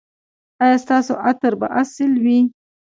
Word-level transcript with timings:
ایا 0.63 0.77
ستاسو 0.85 1.13
عطر 1.29 1.53
به 1.59 1.67
اصیل 1.81 2.13
وي؟ 2.23 2.39